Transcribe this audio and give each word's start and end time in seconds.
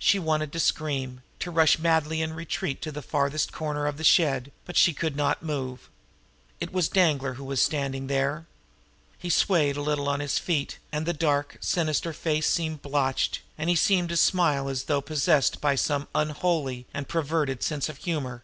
She 0.00 0.18
wanted 0.18 0.52
to 0.54 0.58
scream, 0.58 1.22
to 1.38 1.52
rush 1.52 1.78
madly 1.78 2.20
in 2.20 2.32
retreat 2.34 2.82
to 2.82 2.90
the 2.90 3.00
farthest 3.00 3.52
corner 3.52 3.86
of 3.86 3.96
the 3.96 4.02
shed; 4.02 4.50
but 4.64 4.76
she 4.76 4.92
could 4.92 5.14
not 5.14 5.40
move. 5.44 5.88
It 6.58 6.72
was 6.72 6.88
Danglar 6.88 7.34
who 7.34 7.44
was 7.44 7.62
standing 7.62 8.08
there. 8.08 8.46
He 9.20 9.30
seemed 9.30 9.38
to 9.38 9.44
sway 9.46 9.70
a 9.70 9.74
little 9.80 10.08
on 10.08 10.18
his 10.18 10.36
feet, 10.36 10.78
and 10.90 11.06
the 11.06 11.12
dark, 11.12 11.58
sinister 11.60 12.12
face 12.12 12.50
seemed 12.50 12.82
blotched, 12.82 13.40
and 13.56 13.70
he 13.70 13.76
seemed 13.76 14.08
to 14.08 14.16
smile 14.16 14.68
as 14.68 14.82
though 14.86 15.00
possessed 15.00 15.58
of 15.62 15.78
some 15.78 16.08
unholy 16.12 16.86
and 16.92 17.06
perverted 17.06 17.62
sense 17.62 17.88
of 17.88 17.98
humor. 17.98 18.42